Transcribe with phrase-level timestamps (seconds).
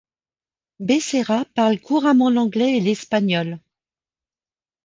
[0.79, 3.59] Becerra parle couramment l'anglais et l'espagnol.